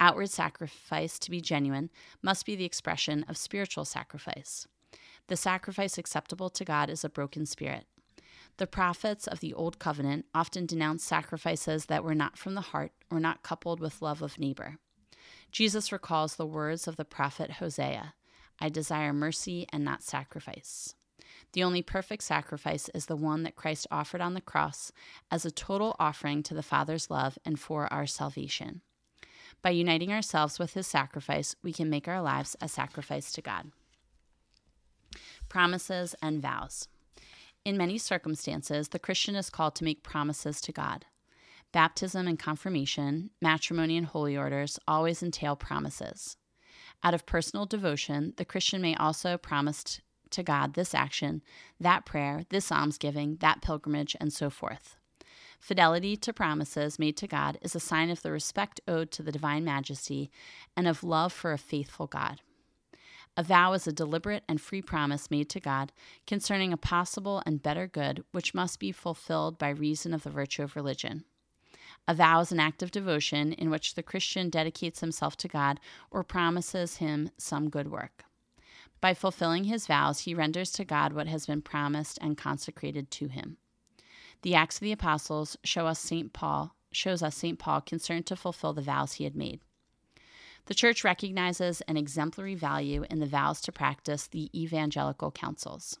[0.00, 1.90] Outward sacrifice, to be genuine,
[2.22, 4.66] must be the expression of spiritual sacrifice.
[5.28, 7.86] The sacrifice acceptable to God is a broken spirit.
[8.56, 12.92] The prophets of the Old Covenant often denounced sacrifices that were not from the heart
[13.10, 14.78] or not coupled with love of neighbor.
[15.50, 18.14] Jesus recalls the words of the prophet Hosea
[18.60, 20.94] I desire mercy and not sacrifice.
[21.52, 24.90] The only perfect sacrifice is the one that Christ offered on the cross
[25.30, 28.80] as a total offering to the Father's love and for our salvation.
[29.62, 33.70] By uniting ourselves with his sacrifice, we can make our lives a sacrifice to God.
[35.48, 36.88] Promises and vows.
[37.64, 41.06] In many circumstances, the Christian is called to make promises to God.
[41.72, 46.36] Baptism and confirmation, matrimony and holy orders always entail promises.
[47.02, 50.00] Out of personal devotion, the Christian may also promise
[50.34, 51.42] to God this action,
[51.80, 54.96] that prayer, this almsgiving, that pilgrimage, and so forth.
[55.58, 59.32] Fidelity to promises made to God is a sign of the respect owed to the
[59.32, 60.30] divine majesty
[60.76, 62.42] and of love for a faithful God.
[63.36, 65.92] A vow is a deliberate and free promise made to God
[66.26, 70.62] concerning a possible and better good which must be fulfilled by reason of the virtue
[70.62, 71.24] of religion.
[72.06, 75.80] A vow is an act of devotion in which the Christian dedicates himself to God
[76.10, 78.24] or promises him some good work.
[79.04, 83.28] By fulfilling his vows, he renders to God what has been promised and consecrated to
[83.28, 83.58] him.
[84.40, 86.32] The Acts of the Apostles show us St.
[86.32, 87.58] Paul shows us St.
[87.58, 89.60] Paul concerned to fulfill the vows he had made.
[90.64, 95.98] The church recognizes an exemplary value in the vows to practice the evangelical counsels.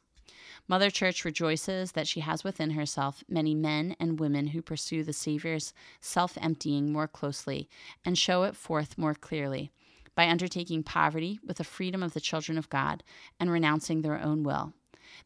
[0.66, 5.12] Mother Church rejoices that she has within herself many men and women who pursue the
[5.12, 7.68] Savior's self emptying more closely
[8.02, 9.72] and show it forth more clearly
[10.14, 13.02] by undertaking poverty with the freedom of the children of God
[13.40, 14.72] and renouncing their own will.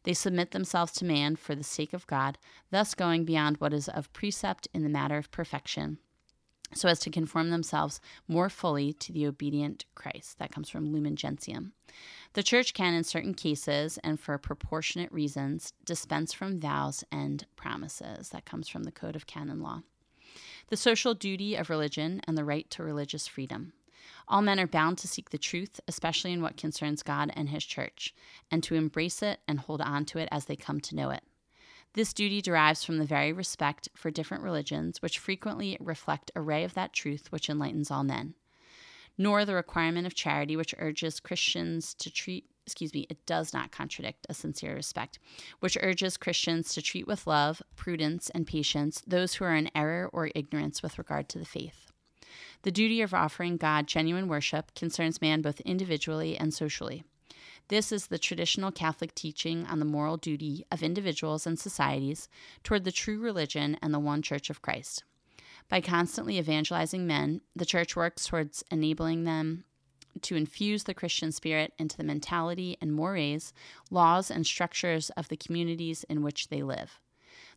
[0.03, 2.37] They submit themselves to man for the sake of God,
[2.71, 5.97] thus going beyond what is of precept in the matter of perfection,
[6.73, 10.37] so as to conform themselves more fully to the obedient Christ.
[10.37, 11.73] That comes from Lumen Gentium.
[12.33, 18.29] The Church can, in certain cases and for proportionate reasons, dispense from vows and promises.
[18.29, 19.81] That comes from the Code of Canon Law.
[20.67, 23.73] The social duty of religion and the right to religious freedom.
[24.29, 27.65] All men are bound to seek the truth, especially in what concerns God and His
[27.65, 28.13] church,
[28.51, 31.23] and to embrace it and hold on to it as they come to know it.
[31.93, 36.63] This duty derives from the very respect for different religions, which frequently reflect a ray
[36.63, 38.35] of that truth which enlightens all men.
[39.17, 43.71] Nor the requirement of charity, which urges Christians to treat, excuse me, it does not
[43.71, 45.17] contradict a sincere respect,
[45.59, 50.07] which urges Christians to treat with love, prudence, and patience those who are in error
[50.13, 51.88] or ignorance with regard to the faith.
[52.61, 57.03] The duty of offering God genuine worship concerns man both individually and socially.
[57.69, 62.27] This is the traditional Catholic teaching on the moral duty of individuals and societies
[62.63, 65.03] toward the true religion and the one Church of Christ.
[65.69, 69.65] By constantly evangelizing men, the Church works towards enabling them
[70.21, 73.53] to infuse the Christian spirit into the mentality and mores,
[73.91, 76.99] laws, and structures of the communities in which they live.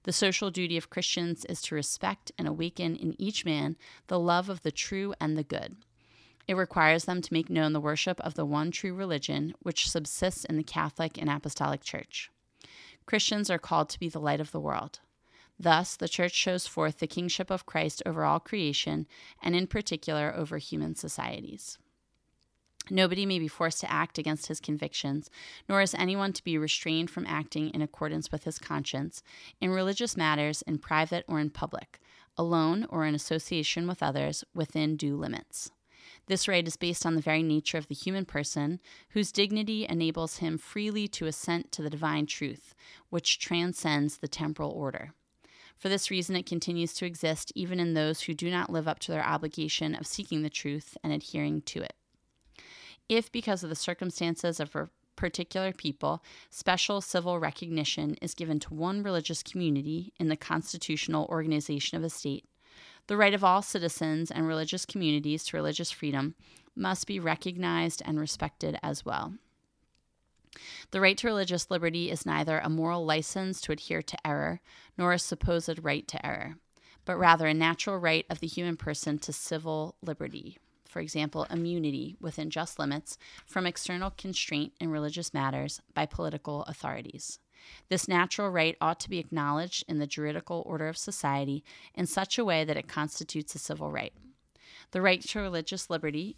[0.05, 3.77] The social duty of Christians is to respect and awaken in each man
[4.09, 5.77] the love of the true and the good.
[6.49, 10.45] It requires them to make known the worship of the one true religion which subsists
[10.45, 12.31] in the Catholic and Apostolic Church.
[13.07, 15.01] Christians are called to be the light of the world.
[15.59, 19.07] Thus, the Church shows forth the kingship of Christ over all creation,
[19.41, 21.79] and in particular over human societies.
[22.91, 25.31] Nobody may be forced to act against his convictions,
[25.69, 29.23] nor is anyone to be restrained from acting in accordance with his conscience
[29.61, 32.01] in religious matters in private or in public,
[32.37, 35.71] alone or in association with others within due limits.
[36.27, 38.81] This right is based on the very nature of the human person,
[39.11, 42.75] whose dignity enables him freely to assent to the divine truth,
[43.11, 45.15] which transcends the temporal order.
[45.77, 48.99] For this reason, it continues to exist even in those who do not live up
[49.01, 51.95] to their obligation of seeking the truth and adhering to it.
[53.09, 58.75] If, because of the circumstances of a particular people, special civil recognition is given to
[58.75, 62.45] one religious community in the constitutional organization of a state,
[63.07, 66.35] the right of all citizens and religious communities to religious freedom
[66.75, 69.35] must be recognized and respected as well.
[70.91, 74.61] The right to religious liberty is neither a moral license to adhere to error
[74.99, 76.57] nor a supposed right to error,
[77.05, 80.59] but rather a natural right of the human person to civil liberty.
[80.93, 83.17] For example, immunity within just limits
[83.47, 87.39] from external constraint in religious matters by political authorities.
[87.89, 91.65] This natural right ought to be acknowledged in the juridical order of society
[91.95, 94.13] in such a way that it constitutes a civil right.
[94.91, 96.37] The right to religious liberty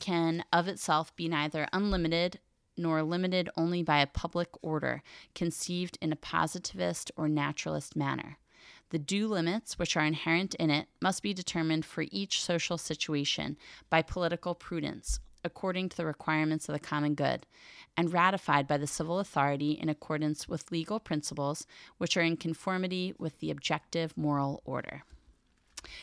[0.00, 2.40] can of itself be neither unlimited
[2.76, 8.38] nor limited only by a public order conceived in a positivist or naturalist manner.
[8.92, 13.56] The due limits, which are inherent in it, must be determined for each social situation
[13.88, 17.46] by political prudence, according to the requirements of the common good,
[17.96, 21.66] and ratified by the civil authority in accordance with legal principles
[21.96, 25.04] which are in conformity with the objective moral order.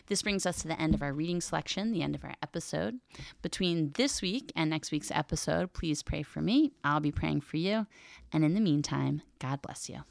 [0.08, 3.00] This brings us to the end of our reading selection, the end of our episode.
[3.44, 6.72] Between this week and next week's episode, please pray for me.
[6.84, 7.86] I'll be praying for you.
[8.34, 10.06] And in the meantime, God bless you.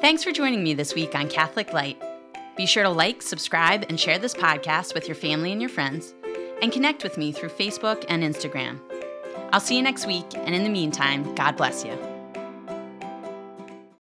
[0.00, 2.02] Thanks for joining me this week on Catholic Light.
[2.56, 6.14] Be sure to like, subscribe, and share this podcast with your family and your friends
[6.62, 8.80] and connect with me through Facebook and Instagram.
[9.52, 12.09] I'll see you next week, and in the meantime, God bless you.